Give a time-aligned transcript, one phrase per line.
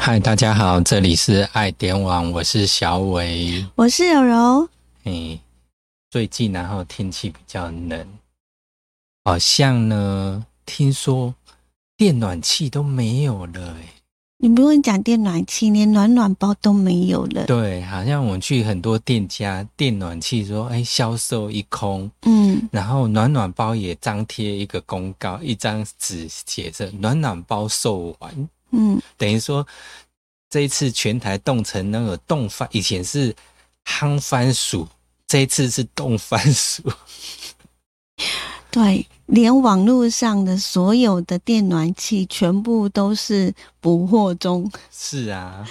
[0.00, 3.66] 嗨，大家好，这里是爱点网，我是小伟。
[3.74, 4.68] 我是柔柔。
[5.02, 5.38] 哎，
[6.08, 8.06] 最近然后天气比较冷，
[9.24, 11.34] 好像呢，听说
[11.96, 13.88] 电暖气都没有了、哎，
[14.38, 17.44] 你不用讲电暖气，连暖暖包都没有了。
[17.44, 29.66] 对，好像我去很多店家，电暖气说，哎，销售一空，嗯，然后暖暖包也张贴一个公告，一张纸写着暖暖包售完，嗯，等于说
[30.50, 33.34] 这一次全台冻成那个冻番，以前是
[33.84, 34.86] 夯番薯，
[35.26, 36.82] 这一次是冻番薯。
[38.70, 45.66] 对，连网络上的所有的电暖器全部都是补货中，是啊，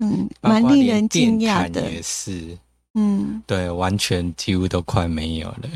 [0.00, 1.90] 嗯，蛮令人惊讶的。
[1.90, 2.58] 也是，
[2.94, 5.68] 嗯，对，完全几乎都快没有了。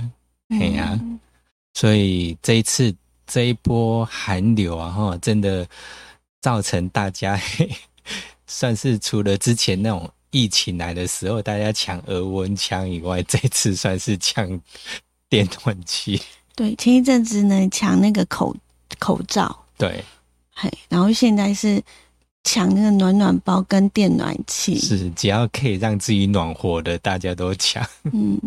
[0.48, 0.98] 哎呀。
[1.01, 1.19] 嗯
[1.79, 2.96] 所以这一次
[3.27, 5.68] 这一波寒流啊，哈，真的
[6.40, 7.70] 造成大家嘿
[8.46, 14.60] 算是除了之前那种疫情来的时候大家抢额温枪以外，这次算是抢
[15.28, 16.20] 电暖气。
[16.54, 18.56] 对，前一阵子呢抢那个口
[18.98, 20.02] 口罩，对，
[20.54, 21.82] 嘿，然后现在是
[22.45, 24.78] 抢那个暖暖包跟电暖气。
[24.78, 27.87] 是只要可以让自己暖和的，大家都抢。
[28.12, 28.40] 嗯，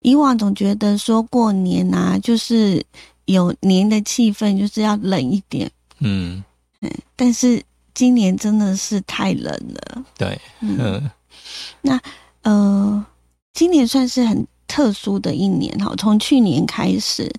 [0.00, 2.84] 以往总觉得说过年啊，就是
[3.26, 5.70] 有年的气氛，就是要冷一点。
[5.98, 6.42] 嗯，
[7.16, 7.62] 但是
[7.94, 10.04] 今年真的是太冷了。
[10.16, 11.10] 对，嗯，
[11.82, 12.00] 那，
[12.42, 13.04] 呃，
[13.52, 17.30] 今年算是很特殊的一年哈，从去年开始，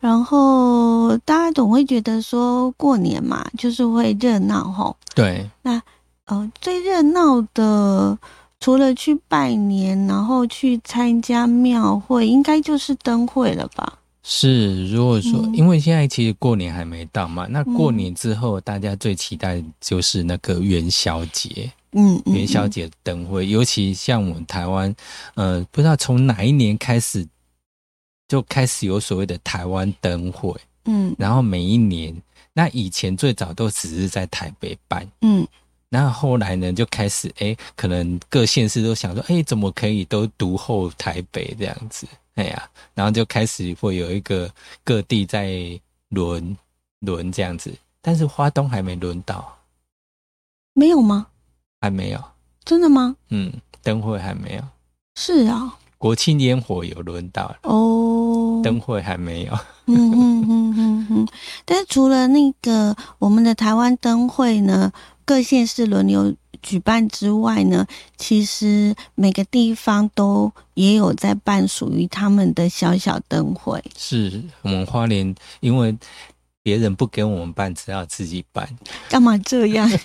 [0.00, 4.94] 然后大家总会觉得说过年嘛，就是会热闹哈。
[5.14, 5.80] 对，那
[6.26, 8.18] 呃，最热闹的。
[8.60, 13.98] 除了去拜年，然后去参加庙会，应该就是灯会了吧？
[14.22, 14.88] 是。
[14.88, 15.54] 如果说，嗯。
[15.54, 21.70] 因为现在其实过年还没到嘛，那过年之后，大家最期待就是那个元宵节。
[21.94, 24.94] 嗯，嗯元宵，节灯会，尤其像我们台湾，
[25.34, 27.26] 呃，不知道从哪一年开始
[28.28, 31.14] 就开始有所谓的台湾灯会，嗯。
[31.18, 32.16] 然后每一年，
[32.54, 35.46] 那以前最早都只是在台北办，嗯。
[35.90, 44.50] 那后后来呢就开始，哎，可能各县市都想说，哎，怎么可以都独后台北这样子，哎呀，然后就开始会有一个
[44.82, 45.78] 各地在
[46.08, 46.56] 轮
[47.00, 49.58] 轮这样子，但是花东还没轮到，
[50.72, 51.26] 没有吗？
[51.80, 52.22] 还没有，
[52.64, 53.16] 真的吗？
[53.28, 54.62] 嗯，灯会还没有。
[55.14, 59.52] 是啊，国庆烟火有轮到了，哦，灯会还没有。
[59.86, 61.28] 嗯嗯嗯嗯嗯。
[61.64, 64.90] 但是除了那个我们的台湾灯会呢，
[65.26, 67.86] 各县市轮流举办之外呢，
[68.16, 73.82] 其实每个地方都也有在办属于他们的小小灯会。
[73.96, 75.96] 是我们花莲，因为
[76.62, 78.68] 别人不给我们办，只好自己办。
[79.08, 79.90] 干嘛这样？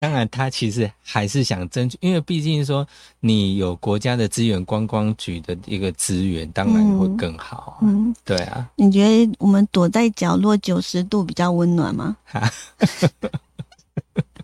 [0.00, 2.86] 当然，他其实还是想争取，因为毕竟说
[3.20, 7.78] 你有国家的资源，观光局的一个资源，当然会更好。
[7.80, 12.14] 嗯，对啊，你觉得我们躲在角落九十度比较温暖吗？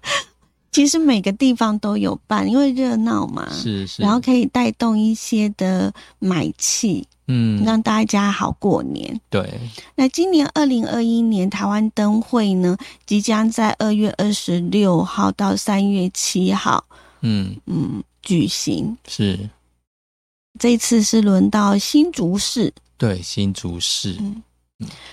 [0.00, 0.10] 哈
[0.72, 3.48] 其实每个地方都有办，因为热闹嘛。
[3.50, 9.20] 是是，然后可以带动一些的买气，嗯，让大家好过年。
[9.28, 9.60] 对，
[9.96, 16.84] 那今年二零二一年台湾灯会呢，即将在二月二十六号到三月七号，
[17.22, 18.96] 嗯，嗯，举行。
[19.08, 19.50] 是。
[20.58, 24.18] 这次是轮到新竹市，对新竹市，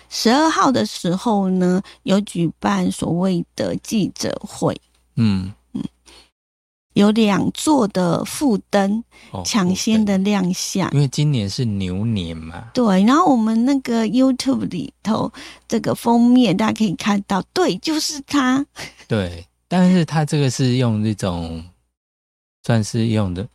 [0.10, 4.80] 十二号的时候呢，有举办所谓的记者会，
[5.16, 5.52] 嗯。
[5.74, 5.84] 嗯，
[6.94, 10.90] 有两座的副灯哦抢先的，亮相。
[10.92, 15.32] 因为今年是牛年嘛，对，然后我们那个 YouTube 里头
[15.68, 18.66] 这个封面，大家可以看到，对，就是它。
[19.08, 21.64] 对，但是他这个是用那种
[22.64, 23.48] 算是用的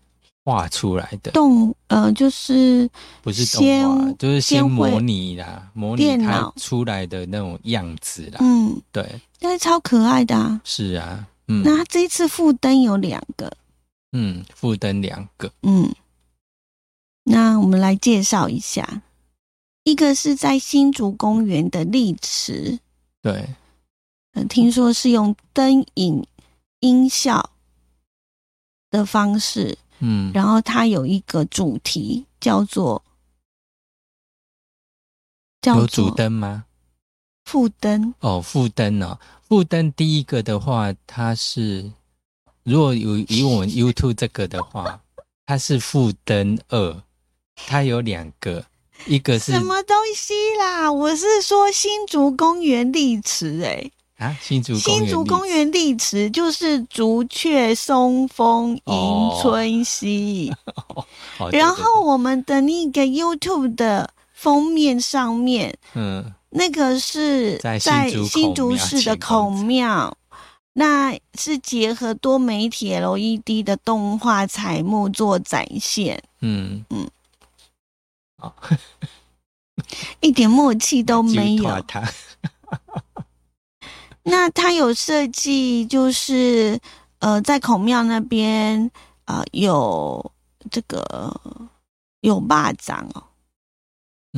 [0.45, 2.89] 画出来的，动呃，就是
[3.23, 8.39] 不是动画，先就是先模拟啦，模拟它出来的那种样子啦。
[8.41, 10.61] 嗯，对，但是超可爱的啊。
[10.65, 11.63] 是啊，嗯。
[11.65, 13.53] 那他这一次副灯有两个，
[14.13, 15.95] 嗯，副灯两个，嗯，
[17.23, 19.03] 那我们来介绍一下，
[19.85, 22.81] 一个是在新竹公园的丽池，
[23.23, 23.49] 对，
[24.33, 26.27] 呃，听说是用灯影
[26.81, 27.51] 音效
[28.91, 33.03] 的方式，嗯，然后它有一个主题叫做
[35.61, 36.65] 叫有主灯吗？
[37.45, 39.19] 副灯，哦，副灯哦，
[39.49, 41.93] 副灯第一个的话，它是
[42.65, 45.01] 如果有以我们 YouTube 这个的话，
[45.47, 47.03] 它是副灯二，
[47.55, 48.65] 它有两个，
[49.07, 50.93] 一个是什么东西啦？
[50.93, 53.91] 我是说新竹公园丽池哎、
[54.23, 60.53] 啊，新竹新竹公园地池就是竹雀松风迎春溪，
[61.51, 70.17] 然后我们的那个 YouTube 的封面上面，嗯，那个是在新竹市的孔庙，
[70.75, 76.85] 那是结合多媒体 LED 的动画彩幕做展现，嗯。
[76.91, 77.11] 嗯，
[78.39, 78.55] 好，
[80.21, 81.85] 一点默契都没有。
[84.25, 86.79] 那他有设计，就是
[87.19, 88.89] 呃，在孔庙那边
[89.25, 90.33] 啊，有
[90.71, 91.41] 这个
[92.21, 93.25] 有蚂蚱哦，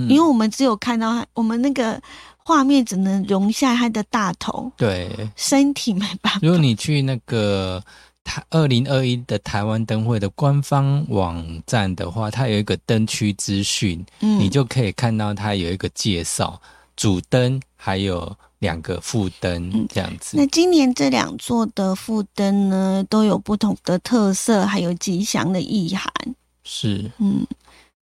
[0.08, 2.00] 因为我们只有看到他，我们那个
[2.38, 6.40] 画面只能容下他的大头，对，身体没办法。
[6.40, 7.82] 如果你去那个
[8.24, 16.58] 台二零二一的台湾灯会的官方网站的话，它有一个灯区资讯，嗯，你就可以看到它有一个介绍
[16.96, 18.34] 主灯还有。
[18.64, 20.38] 两个副灯这样子。
[20.38, 26.10] 那今年这两座的副灯呢，都有不同的特色，还有吉祥的意涵。
[26.64, 27.46] 是，嗯，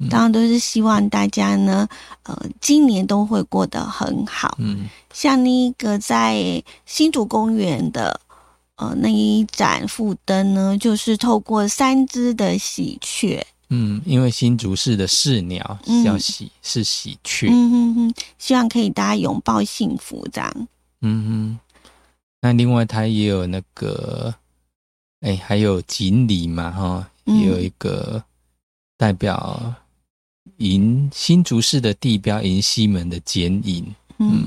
[0.08, 1.88] 当然都是希望大家呢，
[2.22, 4.56] 呃，今年都会过得很好。
[4.60, 8.20] 嗯，像那个在新竹公园的，
[8.76, 13.44] 呃，那一盏副灯呢，就是透过三只的喜鹊。
[13.74, 20.68] 嗯，因为新竹市的市鸟叫喜是喜鹊，嗯嗯嗯，希望可以大家拥抱幸福这样。
[21.00, 21.58] 嗯哼，
[22.42, 24.34] 那另外它也有那个，
[25.20, 28.22] 哎，还有锦鲤嘛，哈，也有一个
[28.98, 29.74] 代表
[30.58, 34.46] 银新竹市的地标银西门的剪影，嗯。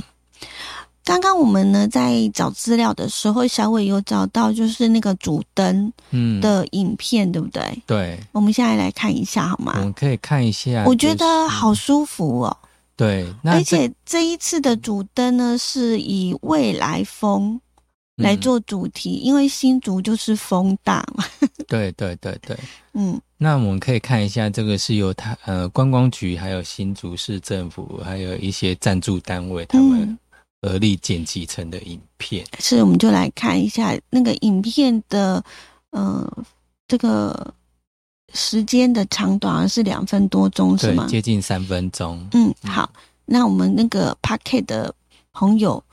[1.06, 5.94] 刚刚我们呢在找资料的时候，小伟有找到就是那个主灯
[6.42, 7.62] 的影片，对不对？
[7.86, 9.74] 对，我们现在来看一下好吗？
[9.78, 12.58] 我们可以看一下，我觉得好舒服哦。
[12.98, 17.62] 对，而且这一次的主灯呢是以未来风
[18.16, 21.24] 来做主题，因为新竹就是风大嘛。
[21.68, 22.58] 对对对对，
[22.94, 30.18] 嗯，那我们可以看一下，这个是由他呃观光局还有新竹市政府还有一些赞助单位他们。
[30.62, 35.44] 合力剪辑成的影片，是我们就来看一下那个影片的，
[35.92, 36.46] 呃，
[36.88, 37.54] 这个
[38.34, 41.06] 时间的长短是两分多钟，是吗？
[41.08, 42.28] 接近三分钟。
[42.34, 42.92] 嗯，好，
[43.26, 44.94] 那我们那个 Pocket 的
[45.34, 45.84] 朋友，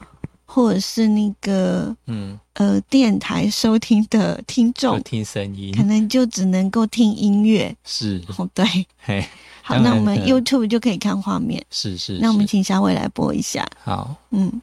[0.53, 7.75] 或者是那个，嗯，呃，电台收听的听众，听声音，可能就只能够听音乐。
[7.85, 8.65] 是，哦，对，
[8.99, 9.25] 嘿。
[9.63, 11.65] 好，那我们 YouTube 就可以看画面。
[11.71, 13.67] 是是，那我们请小伟来播一下。
[13.83, 14.61] 好，嗯。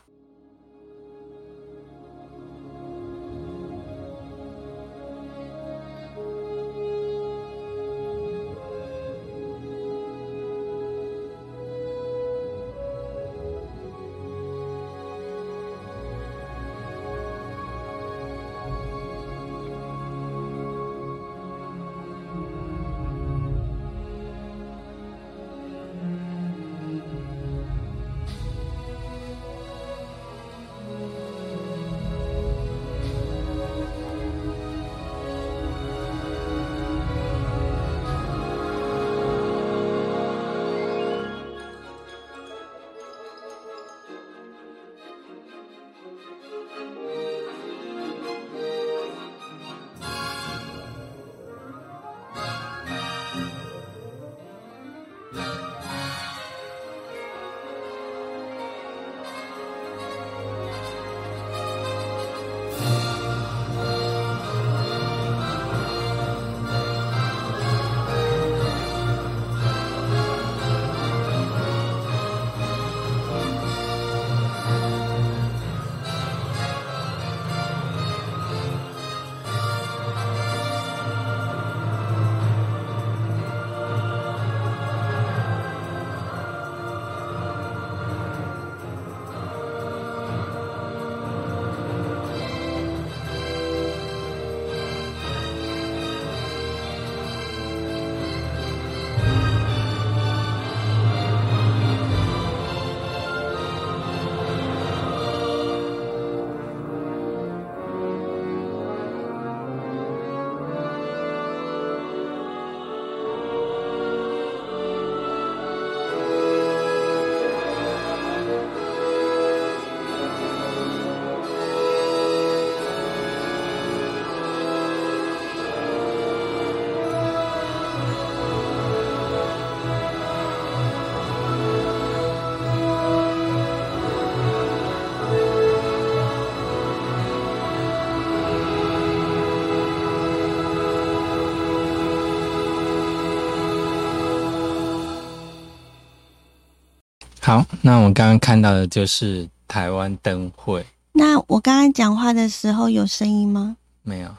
[147.50, 153.76] 好，那我刚刚看到的就是台湾灯会，那我刚刚讲话的时候有声音吗？
[154.04, 154.30] 没有，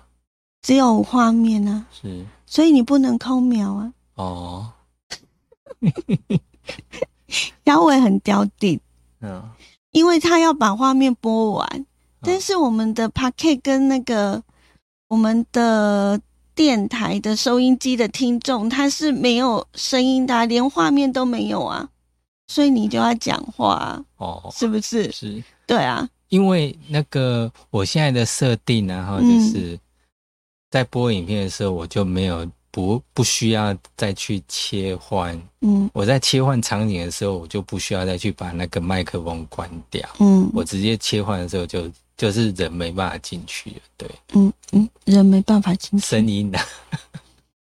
[0.62, 2.24] 只有画面啊，是。
[2.46, 3.92] 所以你不能抠秒啊。
[4.14, 4.72] 哦，
[7.66, 8.78] 小伟很刁定，
[9.22, 9.42] 嗯，
[9.90, 11.86] 因为他要把画面播完，
[12.20, 14.40] 但是我们的 p a k e t 跟那个
[15.08, 16.20] 我们的
[16.54, 21.88] 电台的收音机的听众，他是没有声音的啊、连画面都没有啊，
[22.50, 25.08] 所以你就要讲话啊，哦，是不是？
[25.12, 25.40] 是。
[25.68, 29.78] 对啊，因为那个我现在的设定然后，就嗯是
[30.68, 35.40] 在播影片的时候，我就没有不不需要再去切换。
[35.60, 35.88] 嗯。
[35.94, 40.50] 我在切换场景的时候，我就不需要再去把那个麦克风关掉，嗯。
[40.52, 46.04] 我直接切换的时候就就是人没办法进去了，对，嗯嗯，人没办法进去。
[46.04, 46.58] 声音的，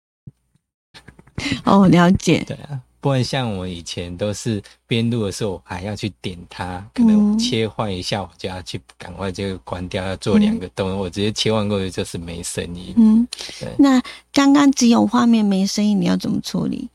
[1.65, 2.81] 哦，了解，对啊。
[3.01, 12.93] 不然像我以前都是边录的时候，我还要去点它，可能嗯切换一下，我就要去赶快就关掉，要做两个动作，我直接切换过去就是没声音。
[12.95, 13.27] 嗯
[13.59, 16.87] 对，那刚刚只有画面没声音，你要怎么处理？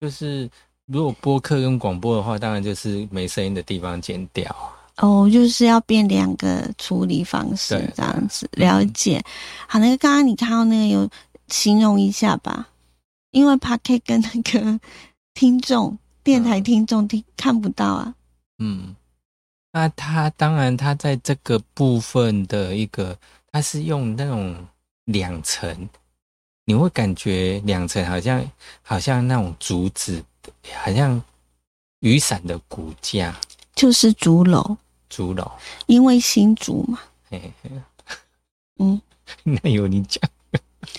[0.00, 0.48] 就是
[0.86, 4.54] 如果播客跟广播的话，当然就是没声音的地方剪掉。
[4.98, 9.22] 哦，就是要变两个处理方式对，这样子了解。
[9.66, 11.08] 好，那个刚刚你看到那个有
[11.48, 12.68] 形容一下吧，
[13.30, 14.80] 因为 p a k 跟那个
[15.34, 18.14] 听众电台嗯听众听看不到啊。
[18.58, 18.94] 嗯，
[19.72, 23.16] 那他当然，他在这个部分的一个，
[23.50, 24.66] 他是用那种
[25.04, 25.88] 两层，
[26.64, 28.44] 你会感觉两层好像
[28.82, 30.22] 好像那种竹子，
[30.74, 31.22] 好像
[32.00, 33.34] 雨伞的骨架。
[33.74, 34.76] 就是竹楼，
[35.08, 35.50] 竹篓。
[35.86, 37.70] 因为新竹嘛，嘿嘿。
[38.78, 39.00] 嗯，
[39.42, 40.22] 那有你讲，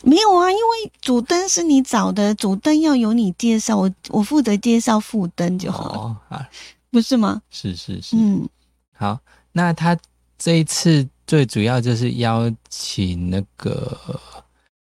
[0.03, 6.49] 没有啊，因为主灯是你找的，主灯要由你介绍，我我负责介绍副灯就好了，哦，啊，
[6.91, 7.41] 不是吗？
[7.49, 8.47] 是是是，嗯。
[8.95, 9.19] 好，
[9.51, 9.97] 那他
[10.37, 13.97] 这一次最主要就是邀请那个，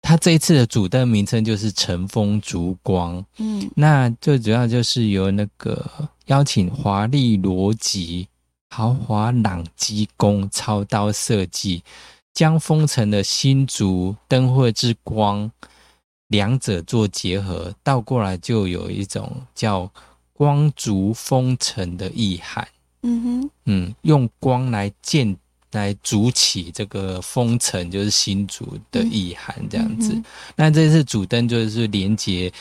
[0.01, 3.69] 他这一次的主灯名称就是乘风烛光，嗯。
[3.75, 5.89] 那最主要就是由那个
[6.25, 8.27] 邀请华丽逻辑、
[8.69, 11.81] 豪华朗基工操刀设计，
[12.33, 15.49] 将封城的新竹灯会之光
[16.29, 19.89] 两者做结合，倒过来就有一种叫
[20.33, 22.67] 光烛封城的意涵。
[23.03, 25.35] 嗯哼，嗯，用光来建
[25.73, 30.13] 来筑起这个封城，就是新竹的意涵这样子。
[30.13, 30.23] 嗯
[30.55, 32.51] 那这次主灯就是连接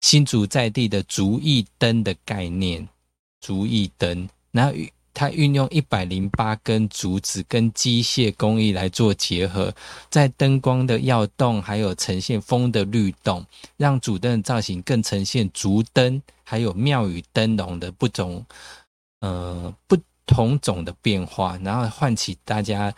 [0.00, 2.86] 新竹在地的竹艺灯的概念，
[3.40, 4.72] 竹艺灯，然后
[5.14, 9.72] 它运用一百零八根竹子跟机械工艺来做结合，
[10.10, 13.44] 在灯光的耀动，还有呈现风的律动，
[13.76, 18.44] 让主灯的造型更呈现竹灯还有庙宇灯笼的不同
[19.20, 22.92] 呃不同种的变化，然后唤起大家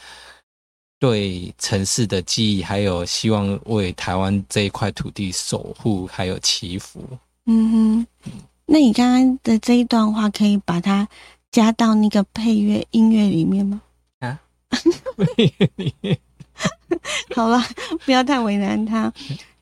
[0.98, 7.02] 对城市的记忆，还有希望为台湾这一块土地守护，还有祈福。
[7.46, 8.32] 嗯哼，
[8.64, 11.06] 那你刚刚的这一段话可以把它
[11.54, 13.80] 加到那个配乐音乐里面吗？
[14.18, 14.40] 啊
[17.36, 17.62] 好了，
[18.04, 19.12] 不要太为难他。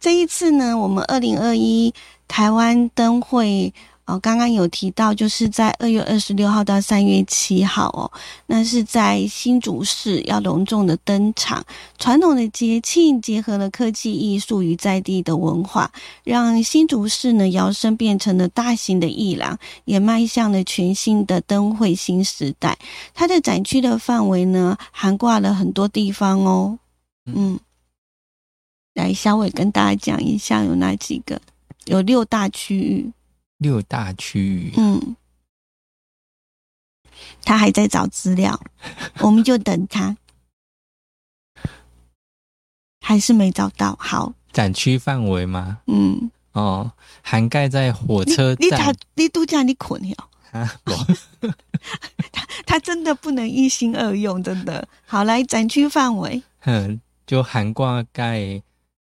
[0.01, 1.93] 这一次呢，我们二零二一
[2.27, 8.11] 台湾灯会哦，刚刚有提到，就是在二月二十六号到三月七号哦，
[8.47, 11.65] 那是在新竹市要隆重的登场。
[11.99, 15.91] 传统的节庆结合了科技艺术与在地的文化，
[16.25, 22.77] 让新竹市呢摇身变成了大型的艺廊，也迈向了全新的灯会新时代。
[23.15, 26.77] 它的展区的范围呢，涵挂了很多地方哦。
[27.27, 27.57] 嗯，
[28.95, 31.41] 来，小伟跟大家讲一下有哪几个？
[31.85, 33.13] 有六大区域。
[33.63, 35.17] 六大区域，嗯，
[37.45, 38.61] 他还在找资料，
[39.21, 40.17] 我们就等他。
[43.01, 45.79] 还是没找到，好，展区范围吗？
[45.87, 46.93] 嗯，哦，
[47.23, 48.95] 涵盖在火你车你他站。
[49.15, 51.07] 你度假你困了，啊， 我。
[52.65, 54.87] 他真的不能一心二用，真的。
[55.05, 57.75] 好，来展区范围， 嗯，就涵
[58.13, 58.63] 盖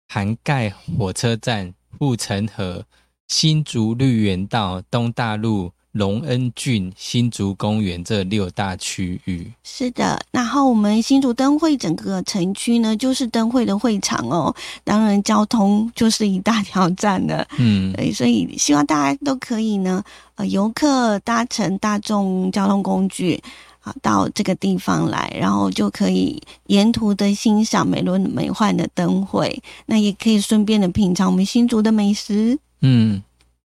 [0.10, 2.86] 涵盖火车站、护城河、
[3.28, 9.52] 新竹绿园道、东大路、隆恩郡、新竹公园这六大区域。
[9.64, 10.20] 是的。
[10.32, 14.54] 然后我们新竹灯会整个城区呢，就是灯会的会场哦，
[14.84, 17.48] 当然交通就是一大挑战了。
[17.58, 20.04] 嗯，对，所以希望大家都可以呢，
[20.36, 23.42] 呃，游客搭乘大众交通工具
[23.80, 32.60] 啊，到这个地方来，然后就可以沿途的欣赏美轮美奂的灯会，那也可以顺便的品尝我们新竹的美食。
[32.82, 33.24] 嗯。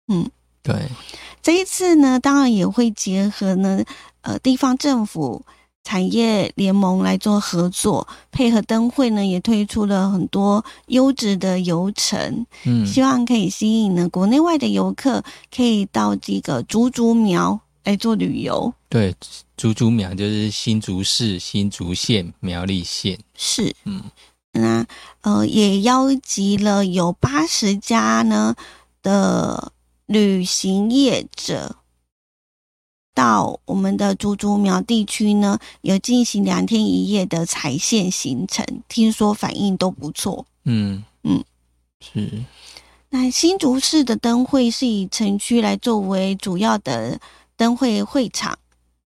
[0.07, 0.29] 嗯，
[0.63, 0.89] 对，
[1.41, 3.83] 这一次呢，当然也会结合呢，
[4.21, 5.45] 呃，地方政府。
[5.83, 18.71] 产业联盟来做合作，配合灯会呢，也推出了很多优质的游程，嗯，希望可以吸引呢国内外的游客，可以到这个竹竹苗来做旅游。
[18.89, 19.15] 对，
[19.57, 24.03] 竹竹苗就是新竹市新竹县苗栗县，是，嗯，
[24.51, 24.85] 那
[25.21, 28.55] 呃也邀集了有八十家呢
[29.01, 29.71] 的
[30.05, 31.77] 旅行业者。
[33.13, 40.45] 到我们的竹竹苗地区呢，有进行两天一夜的踩线行程，听说反应都不错。
[40.63, 41.43] 嗯嗯，
[41.99, 42.45] 是。
[43.09, 47.19] 那新竹市的灯会是以城区来作为主要的
[47.57, 48.57] 灯会会场，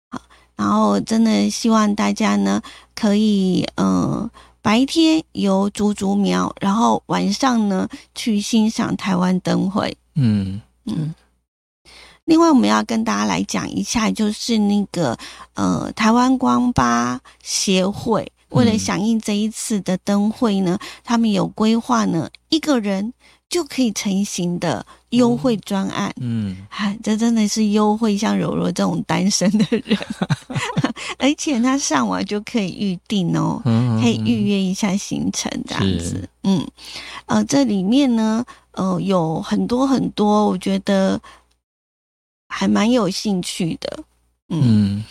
[0.09, 0.21] 好，
[0.57, 2.62] 然后真的希望大家呢
[2.93, 4.29] 可以，嗯，
[4.63, 9.96] 白天游竹竹苗，然后晚上呢去欣赏台湾灯会。
[10.15, 11.13] 嗯嗯。
[12.25, 15.17] 另外，我们要跟大家来讲一下，就是那个
[15.55, 23.13] 呃，台湾光巴协会为了响应这一次的灯会呢，他们有规划呢，一个人
[23.53, 26.12] 就可以成型的优惠专案。
[26.19, 29.95] 嗯，嗨，这真的是优惠，像柔柔这种单身的人，
[31.22, 33.62] 而且他上网就可以预定哦，
[34.01, 36.27] 可以预约一下行程这样子。
[36.41, 36.65] 嗯，
[37.27, 41.22] 呃，这里面呢，呃，有很多很多，我觉得。
[42.55, 44.03] 还蛮有兴趣的，
[44.50, 45.03] 嗯，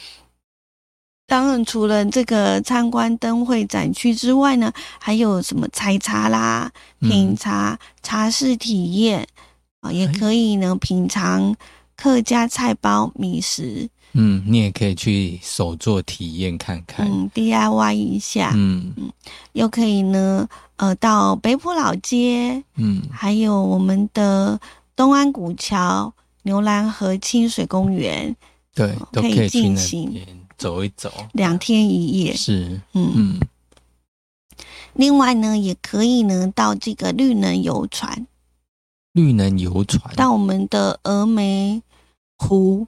[1.33, 6.71] 当然除了这个参观灯会展区之外呢，还有什么采茶啦、
[7.01, 9.27] 品茶、茶室体验
[9.81, 11.57] 啊，也可以呢品尝
[11.97, 13.89] 客家菜包米食。
[14.13, 19.11] 嗯，你也可以去手做体验看看，嗯，DIY 一下，嗯嗯，
[19.53, 24.61] 又可以呢，呃，到北浦老街，嗯，还有我们的
[24.95, 26.13] 东安古桥。
[26.45, 28.37] 牛栏河清水公园，
[28.75, 30.13] 对，都可以进行
[30.63, 33.41] 走一走，两天一夜是，嗯嗯。
[34.95, 38.27] 另外呢，也可以呢到这个绿能游船，
[39.13, 41.83] 绿能游船到我们的峨眉
[42.39, 42.87] 湖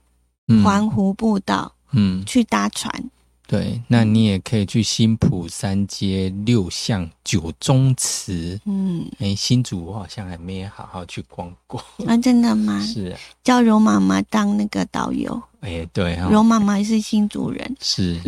[0.63, 3.09] 环湖步道，嗯，去搭船。
[3.47, 8.59] 对，那你也可以去新浦三街六巷九宗祠。
[8.65, 11.79] 嗯，哎，新竹我好像还没好好去逛过。
[12.07, 12.81] 啊，真的吗？
[12.81, 15.39] 是，叫柔妈妈当那个导游。
[15.65, 17.75] 哎，对，柔妈妈是新竹人。
[17.81, 18.19] 是，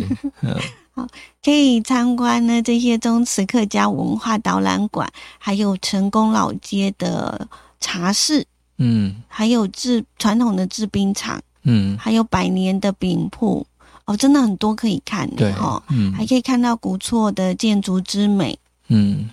[0.92, 1.06] 好，
[1.42, 7.48] 可以参观呢这些宗祠客家文化导览馆，还有成功老街的
[7.80, 8.44] 茶室。
[8.78, 11.40] 嗯，还有制传统的制冰厂。
[11.62, 13.64] 嗯，还有百年的饼铺。
[14.04, 19.28] 哦，真的很多可以看的哈，嗯，还可以看到古厝的建筑之美，嗯。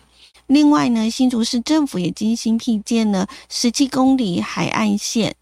[0.48, 5.34] 另外呢，新竹市政府也精心辟建了十七公里海岸线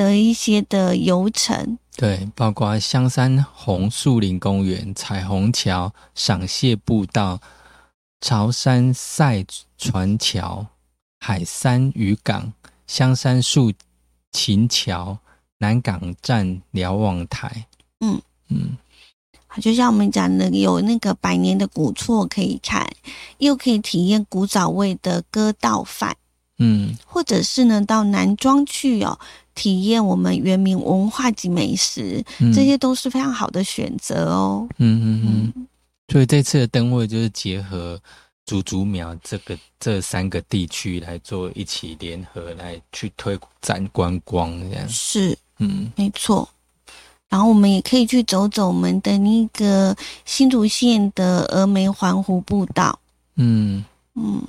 [0.00, 7.38] 的一些的游程，对，包括香山红树林公园、彩虹桥、赏蟹步道、
[8.22, 9.44] 潮山赛
[9.76, 10.66] 船桥、
[11.18, 12.50] 海山渔港、
[12.86, 13.70] 香山树
[14.32, 15.18] 琴桥、
[15.58, 17.66] 南港站瞭望台，
[18.00, 18.22] 嗯。
[18.48, 18.78] 嗯，
[19.60, 22.90] 就像我们讲的，有那个百年的古厝可以看，
[23.36, 26.16] 又可以体验古早味的割稻饭，
[26.58, 29.20] 嗯，或者是呢到南庄去哦，
[29.60, 34.66] 体验我们原民文化及美食，这些都是非常好的选择哦。
[34.78, 35.66] 嗯嗯嗯，
[36.08, 38.00] 所以这次的灯会就是结合
[38.46, 44.88] 竹竹苗这个这三个地区来做一起联合来去推展观光，这样。
[44.88, 46.48] 是，嗯，没错。
[47.28, 49.94] 然后我们也可以去走走我们的那个
[50.24, 52.98] 新竹县的峨眉环湖步道，
[53.36, 53.84] 嗯。
[54.14, 54.42] 嗯，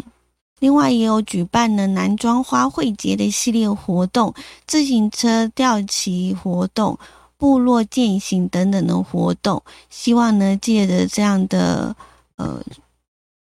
[0.61, 4.31] 另外也有举办了男装花卉节的系列活动、
[4.67, 6.99] 自行车吊旗活动、
[7.35, 11.95] 部落践行等等的活动，希望呢借着这样的
[12.35, 12.63] 呃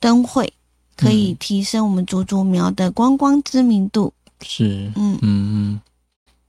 [0.01, 0.51] 灯会，
[0.97, 4.12] 可以提升我们竹竹苗的观光知名度。
[4.41, 5.82] 是，嗯嗯嗯，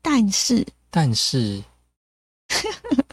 [0.02, 1.62] 但是但是。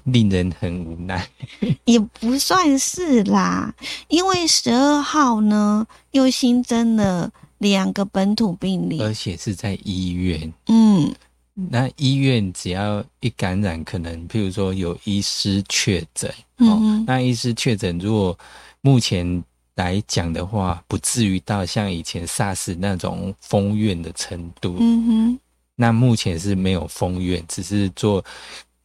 [0.04, 1.28] 令人很无奈，
[1.86, 3.74] 也不算是啦，
[4.10, 7.32] 因为十二号呢又新增了
[7.63, 10.54] 两个本土病例，而且是在医院。
[10.67, 11.12] 嗯，
[11.56, 18.38] 那医院只要一感染，可能譬如说有医师确诊，哦，那医师确诊，如果
[18.82, 19.43] 目前
[19.76, 24.76] 来讲的话，不至于到像以前 SARS 那种封院的程度。
[24.80, 25.39] 嗯哼，
[25.76, 28.23] 那目前是没有封院，只是做。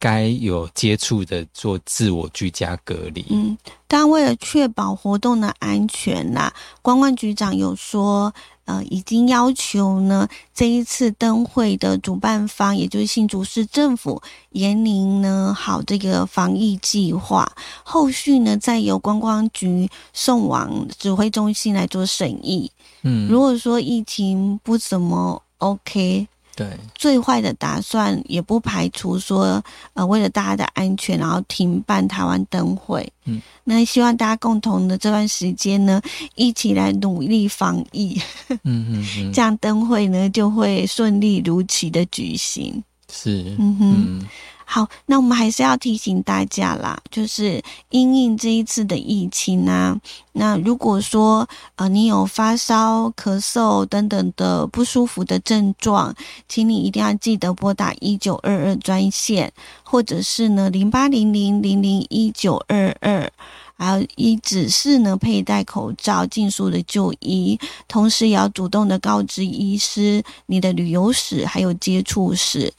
[0.01, 3.25] 该有接触的做自我居家隔离。
[3.31, 6.49] 嗯，但为了确保活动的安全呐，
[6.81, 8.33] 观光局长有说。
[8.69, 17.51] 呃，已经要求呢，这一次灯会的主办方，也就是新竹市政府，严明呢好这个防疫计划，
[17.83, 22.71] 后续呢再由观光局送往指挥中心来做审议。
[23.01, 26.27] 嗯，如果说疫情不怎么 OK。
[26.59, 33.09] 对，最坏的打算也不排除说，呃，为了大家的安全，然后停办台湾灯会。
[33.23, 36.01] 嗯，那希望大家共同的这段时间呢，
[36.35, 38.21] 一起来努力防疫。
[38.49, 42.83] 嗯嗯嗯， 这样灯会呢就会顺利如期的举行。
[43.11, 44.27] 是，嗯哼。
[44.71, 49.97] 好，那我们还是要提醒大家啦，就是因应这一次的疫情啊，
[50.33, 56.13] 那如果说呃你有发烧、咳嗽等等的不舒服的症状，
[56.47, 63.27] 请你一定要记得拨打一九二二专线，或者是呢零八零零零零一九二二，
[63.75, 72.71] 还有一指示呢佩戴口罩，尽速的就医，同时也要主动的告知医师你的旅游史还有接触史。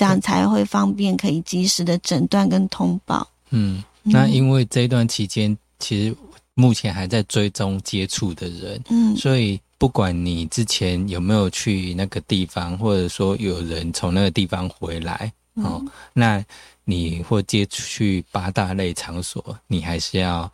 [0.00, 3.28] 这样才会方便，可以及时的诊断跟通报。
[3.50, 6.16] 嗯，那因为这段期间，其实
[6.54, 15.84] 目前还在追踪接触的人，嗯，所以不管你之前有没有去那个地方，或者说有人从那个地方回来，哦，
[16.14, 16.42] 那
[16.86, 20.50] 你或接触去八大类场所，你还是要。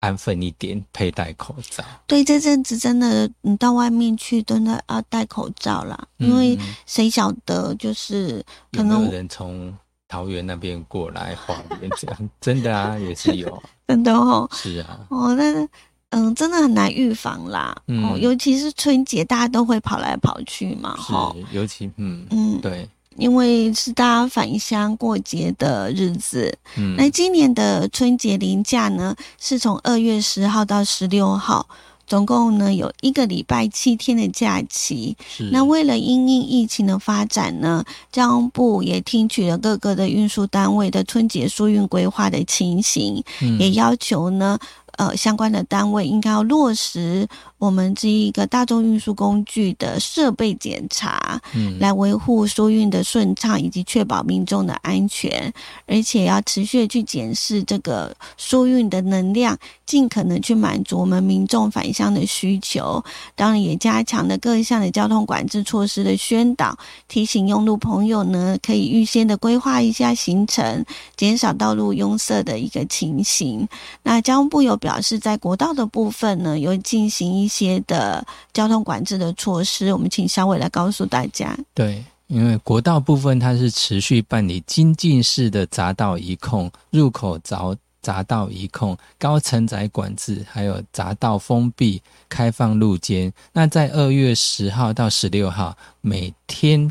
[0.00, 1.84] 安分一点，佩戴口罩。
[2.06, 9.72] 对，这阵子真的，你到外面去，真的要戴口罩啦，因为谁晓得，就是可能有人从
[10.08, 15.68] 桃园那边过来花莲这样， 真的啊，也是有， 真的哦，是啊，哦，那
[16.10, 22.88] 嗯，真的很难预防啦，哦，尤其是春节，大家都会跑来跑去嘛，哈，尤其嗯嗯，对。
[23.16, 31.68] 因为是大家返乡过节的日子，嗯，那今年的春节连假呢，是从二月十号到十六号，
[32.06, 35.16] 总共呢有一个礼拜七天的假期。
[35.50, 43.22] 那为了因应疫情的发展呢，交通部也听取了各个的运输单位的春节疏运规划的情形，
[43.58, 44.58] 也要求呢。
[44.96, 47.26] 呃，相关的单位应该要落实
[47.60, 55.52] 我们这一个大众运输工具的设备检查，嗯，来维护疏运的顺畅以及确保民众的安全，
[55.86, 63.02] 而且要持续的去检视这个疏运的能量，尽可能去满足我们民众返乡的需求。
[63.34, 70.84] 当然，也加强了各项的交通管制措施的宣导，提醒用路朋友呢，可以预先的规划一下行程，
[71.16, 73.66] 减少道路拥塞的一个情形。
[74.02, 74.90] 那交通部有表。
[74.90, 79.92] 表示在国道的部分呢，有进行一些的交通管制的措施。
[79.92, 81.54] 我们请小伟来告诉大家。
[81.74, 93.30] 对，因为国道部分它是持续办理精进式的匝道移控、入口匝匝道移控、高承载管制，还有匝道封闭、开放路肩。
[93.52, 96.90] 那在二月十号到十六号，每天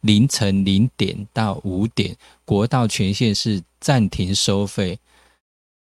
[0.00, 2.16] 凌晨零点到五点，
[2.46, 4.98] 国道全线是暂停收费。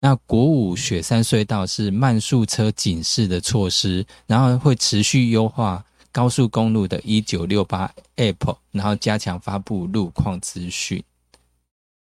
[0.04, 11.04] 那国五雪山隧道是慢速车警示的措施，然后会持续优化高速公路的一九六八 App，然后加强发布路况资讯。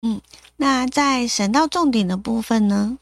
[0.01, 0.21] 嗯，
[0.55, 2.97] 那在省道重点的部分呢？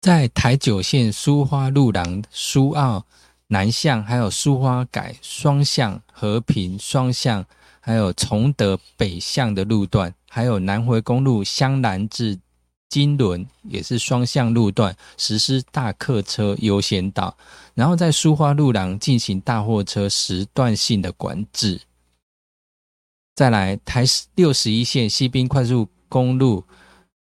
[0.00, 3.04] 在台九线苏花路廊苏澳
[3.48, 7.44] 南向，还有苏花改双向和平双向，
[7.80, 12.38] 还有崇德北向的路段，还有南回公路香兰至。
[12.94, 17.36] 金轮也是双向路段实施大客车优先道，
[17.74, 21.80] 然后在苏花路廊进行大货车时段性的管制。
[23.34, 24.04] 再来台
[24.36, 26.62] 六十一线西滨快速公路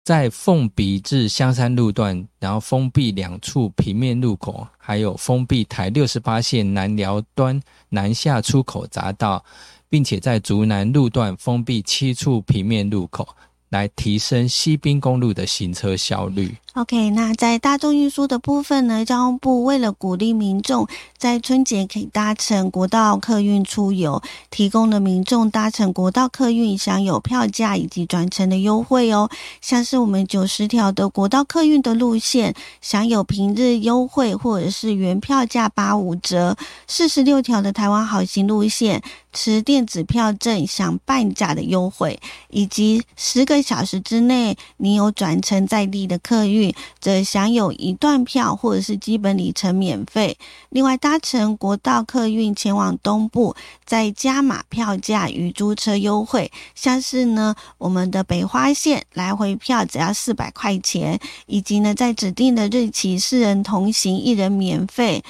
[0.03, 9.41] 在凤鼻至香山路段，然后封闭两处平面路口，还有封闭台六十八线南寮端南下出口匝道，
[9.87, 13.25] 并且在竹南路段封闭七处平面路口。
[13.73, 16.55] 来提升西滨公路的行车效率。
[16.73, 19.05] OK，那在大众运输的部分呢？
[19.05, 20.87] 交通部为了鼓励民众
[21.19, 29.29] 在春节可以搭乘国道客运出游，提供了民众搭乘国道客运享有票价以及转乘的优惠哦。
[29.61, 36.55] 像是我们九十条的国道客运的路线，享有平日优惠或者是原票价八五折；
[36.87, 46.62] 四十六条的台湾好行路线，持电子票证享半价的优惠，以及十个小时之内你有转乘在地的客运。
[46.63, 50.37] 运，则享有一段票或者是基本里程免费。
[50.69, 65.23] 另外，搭乘国道客运前往东部，再加码票价与租车优惠，像是呢我们的北花线来回票只要四百块钱，以及呢在指定的日期四人同行一人免费。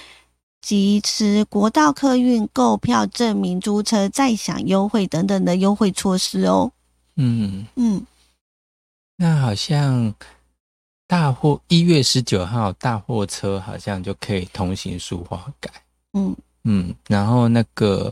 [0.66, 6.72] 及持国道客运购票证明租车再享优惠等等的优惠措施哦。
[7.18, 8.02] 嗯，嗯，
[9.18, 10.16] 那好像
[11.14, 15.70] 大货一月十九号大货车好像就可以通行苏花改。
[16.14, 18.12] 嗯嗯，然后那个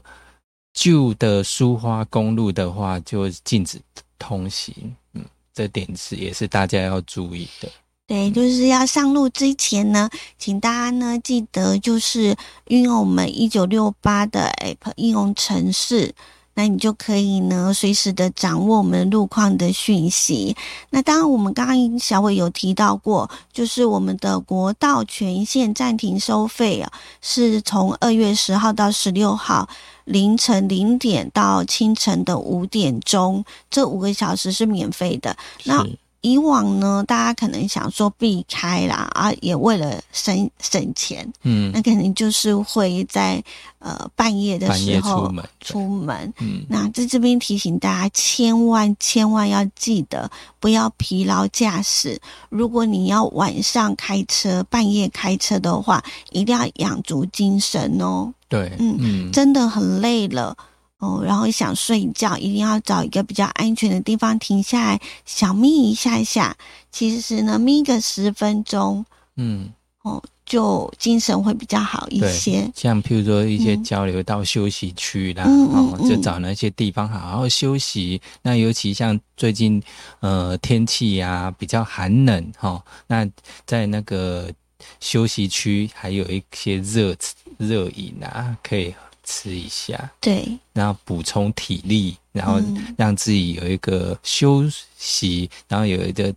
[0.72, 3.82] 旧的苏花公路的话就禁止
[4.20, 4.96] 通行。
[5.16, 7.68] 嗯，这点是也是大家要注意的。
[8.06, 12.38] 对，就是要上路之前呢，请大家呢记得就是
[12.68, 16.14] 运用我们一九六八的 App 应用程式，
[16.54, 20.56] 那你就可以呢随时的掌握我们路况的讯息。
[20.90, 29.70] 那当然，我们刚刚小伟有提到过，就是我们的国道全线暂停收费啊，是从二月十号到十六号
[30.06, 35.38] 凌晨零点到清晨的五点钟，这五个小时是免费的。
[35.64, 35.86] 那
[36.22, 43.44] 以往呢，大家可能想说避开啦，啊，也为了省省钱，嗯那，肯定就是会在
[43.80, 45.50] 呃半夜的时候出门。
[45.60, 46.34] 出门。
[46.40, 50.30] 嗯那在这边提醒大家，千万千万要记得
[50.60, 52.20] 不要疲劳驾驶。
[52.50, 58.32] 如果你要晚上开车、半夜开车的话，一定要养足精神哦。
[58.48, 60.56] 对，嗯嗯真的很累了
[61.02, 66.56] 哦，然后想睡觉，一定要找一个比较安全的地方停下来，小眯一下下。
[66.92, 69.04] 其实呢，眯个十分钟
[69.36, 72.70] 嗯，哦，就精神会比较好一些。
[72.76, 78.22] 像譬如说一些嗯交流到休息区啦，哦，就嗯找那些地方好好休息。
[78.44, 79.82] 那尤其像最近
[80.20, 83.28] 呃天气呀、比较寒冷哈、哦，那
[83.66, 84.52] 在那个
[85.00, 87.16] 休息区还有一些热
[87.58, 92.94] 热饮啊，可以吃一下，对，然后补充体力，然后嗯。
[92.98, 94.64] 让自己有一个休
[94.98, 96.34] 息，然后有一个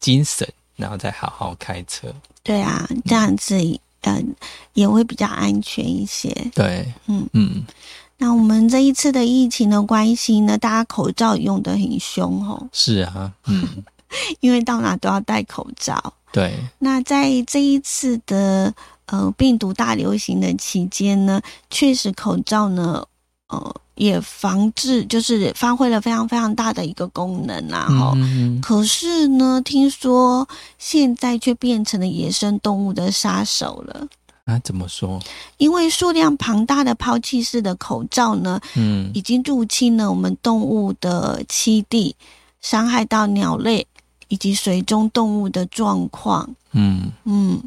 [0.00, 2.12] 精神，然后再好好开车。
[2.42, 3.56] 对啊，这样子
[4.02, 4.34] 嗯、
[4.74, 6.32] 也会比较安全一些。
[6.54, 7.28] 对，嗯。
[7.32, 7.66] 嗯，
[8.16, 13.66] 那我们这一次的疫情的关系呢，大家口罩用的很凶哦，是啊，嗯，
[14.40, 16.14] 因为到哪都要戴口罩。
[16.32, 18.72] 对，那在这一次的
[19.08, 23.04] 呃病毒大流行的期间呢，确实口罩呢，
[23.48, 34.06] 呃，也防治就是发挥了非常非常大的一个功能啦，哈、嗯，可是呢，听说现在却变成了野生动物的杀手了。
[34.44, 35.20] 啊，怎么说？
[35.58, 42.16] 因为数量庞大的抛弃式的口罩呢，嗯已经入侵了我们动物的栖地，
[42.62, 43.86] 伤害到鸟类
[44.28, 46.48] 以及水中动物的状况。
[46.72, 47.60] 嗯，嗯，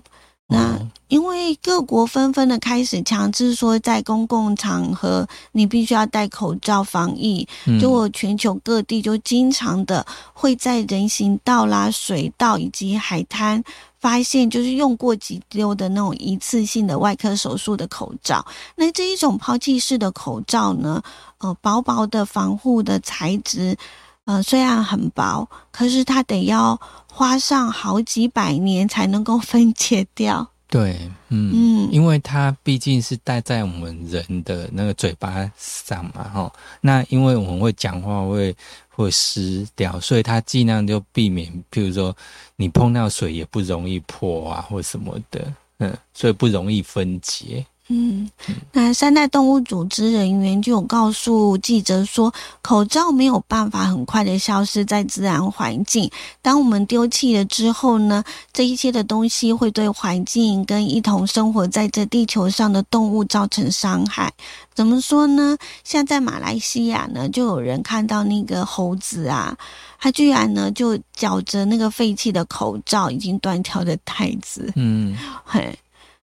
[0.51, 13.61] 那哦因为各国纷纷的开始强制说，在公共场合你必须要戴口罩防疫，嗯就我全球各地就经常的会在人行道啦、水道以及海滩
[13.99, 18.45] 发现，就是用过几丢的那种一次性的外科手术的口罩。
[18.77, 21.03] 那这一种抛弃式的口罩呢，
[21.39, 23.75] 呃，薄薄的防护的材质，
[24.23, 26.79] 呃，虽然很薄，可是它得要
[27.11, 30.47] 花上好几百年才能够分解掉。
[30.67, 30.97] 对，
[31.27, 31.51] 嗯。
[31.53, 38.55] 嗯，因为它毕竟是戴在我们人的那个嘴巴上嘛，哈，那因为我们会讲话会
[38.87, 42.15] 会湿掉，所以它尽量就避免，譬如说
[42.55, 47.65] 你碰到水也不容易破啊，或什么的，嗯，所以不容易分解。
[47.93, 48.31] 嗯，
[48.71, 56.09] 那三代动物组织人员就有告诉记者说，口罩没有办法很快的消失在自然环境。
[56.41, 58.23] 当我们丢弃了之后呢，
[58.53, 64.31] 这一些的东西会对环境跟一同生活在这地球上的动物造成伤害。
[64.73, 65.57] 怎么说呢？
[65.83, 69.57] 像在马来西亚呢，就有人看到那个猴子啊，
[69.99, 74.71] 它居然呢就嚼着那个废弃的口罩已经断掉的袋子。
[74.77, 75.77] 嗯嘿，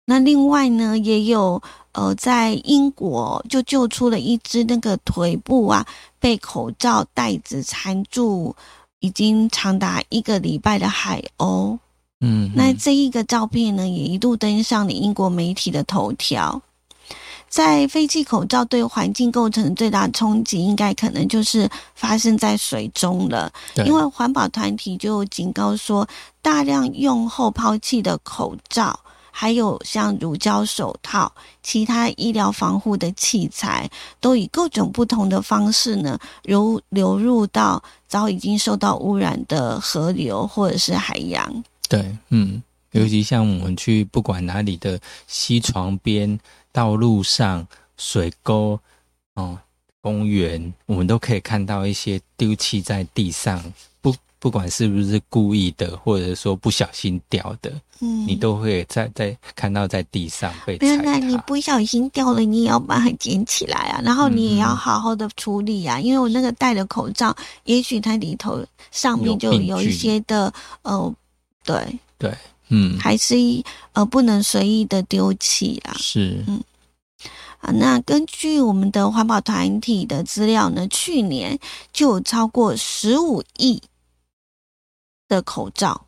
[0.04, 1.62] 那另外呢，也有
[1.92, 5.86] 呃，在英国就救出了一只那个腿部啊
[6.18, 8.54] 被口罩袋子缠住，
[9.00, 11.78] 已经长达一个礼拜的海鸥。
[12.20, 16.60] 嗯，那这一个照片呢，也一度登上了英国媒体的头条。
[17.48, 23.52] 在废弃口罩对环境构成的最大冲击，应该可能就是发生在水中了。
[23.86, 26.08] 因为环保团体就警告说，
[26.42, 28.98] 大量用后抛弃的口罩，
[29.36, 41.64] 还有像乳胶手套、其他医疗防护的器材，都以各种不同的方式呢，流流入到早已经受到污染的河流或者是海洋。
[41.88, 46.38] 对，嗯，尤其像我们去不管哪里的溪床边、
[46.70, 47.66] 道路上、
[47.96, 48.78] 水沟
[49.34, 49.58] 哦、
[50.00, 53.60] 公园，我们都可以看到一些丢弃在地上，
[54.44, 61.34] 不不管是不是故意的，或者说不小心掉的，嗯，你都会在在看到在地上被踩原来你。
[61.38, 70.52] 不小心掉了，你也要把它捡起来啊，然后你也要嗯好好的处理啊，因为我那个戴的口罩，也许它里头上面就有一些的
[70.82, 71.14] 呃，
[71.64, 72.36] 对，对，
[72.68, 73.34] 嗯，还是
[73.94, 75.94] 呃不能随意的丢弃啦。
[75.96, 76.62] 是，嗯。
[77.60, 81.58] 啊，那根据我们的环保团体的资料呢，去年
[81.94, 83.80] 就有超过十五亿
[85.28, 86.06] 的口罩，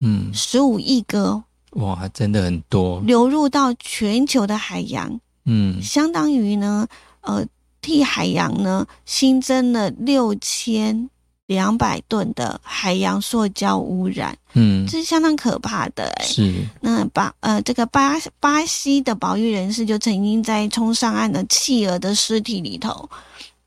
[0.00, 6.86] 嗯，十五亿个哦哇，真的很多，流入到全球的海洋，嗯，相当于呢，
[7.20, 7.44] 呃，
[7.82, 11.10] 替海洋呢新增了六千
[11.46, 23.08] 两百吨的海洋塑胶污染，嗯，这是相当可怕的哎、是，那巴呃，这个巴巴西的保育人士就曾经在冲上岸的企鹅的尸体里头，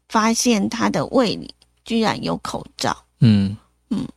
[0.09, 1.53] 发现它的胃里
[1.85, 2.97] 居然有口罩。
[3.19, 3.55] 嗯。
[3.93, 4.07] 嗯，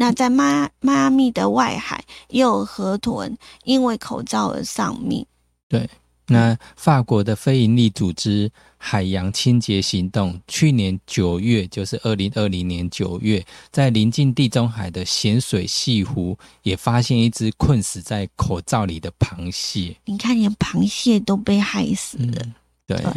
[0.00, 5.26] 那在迈迈阿密的外海也有河豚因为口罩而丧命。
[5.68, 5.86] 对
[6.26, 19.94] 那法国的非营利组织海洋清洁行动，去年九月，就是二零二零年九月，在临近地中海的咸水西湖，也发现一只困死在口罩里的螃蟹。
[20.06, 22.40] 你看，连螃蟹都被害死了。
[22.42, 22.54] 嗯，
[22.86, 23.12] 对，对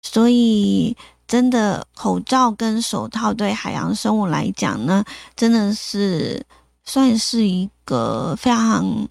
[0.00, 6.44] 所以，真的口罩跟手套对海洋生物来讲呢，真的是
[6.84, 9.08] 算是一个非常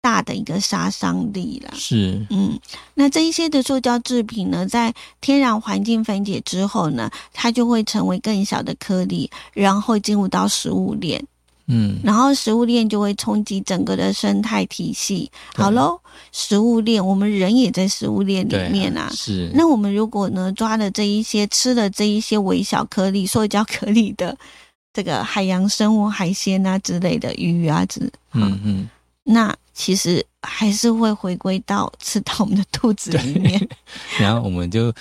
[0.00, 1.72] 大的一个杀伤力啦。
[1.74, 2.58] 是，嗯，
[2.94, 11.24] 那这一些的塑胶制品呢，在天然环境分解之后呢，它就会成为更小的颗粒，然后进入到食物链，
[11.72, 15.30] 嗯，然后食物链就会冲击整个的生态体系。
[15.54, 15.98] 好喽，
[16.30, 19.10] 食物链，我们人也在食物链里面啊。
[19.14, 24.36] 是，那我们如果呢抓了这一些吃了这一些微小颗粒、塑胶颗粒的
[24.92, 28.00] 这个海洋生物、海鲜啊之类的鱼啊之，
[28.34, 28.88] 嗯嗯，
[29.24, 33.68] 那其实还是会回归到吃到我们的肚子里面。
[34.20, 34.92] 然后我们就。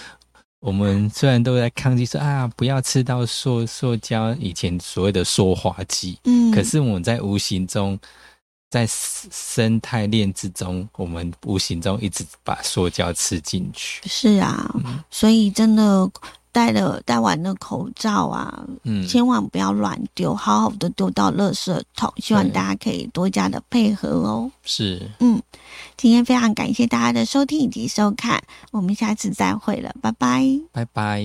[0.62, 8.00] 我们虽然都在抗拒说啊，不要吃到塑塑胶，以前所谓的塑化剂，嗯，可是我们在无形中，
[8.70, 14.08] 在生生态链之中，我们无形中一直把塑胶吃进去。
[14.08, 16.08] 是啊，嗯所以真的
[16.52, 22.14] 戴了戴完的口罩啊，嗯，千万不要乱丢，好好的丢到垃圾桶。
[22.18, 24.52] 希望大家可以多加的配合哦。
[24.64, 25.42] 是嗯，
[25.96, 31.24] 今天非常感谢大家的收听以及收看，我们下次再会了，拜拜，拜拜。